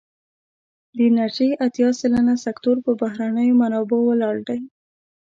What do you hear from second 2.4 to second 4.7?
سکتور پر بهرنیو منابعو ولاړ دی.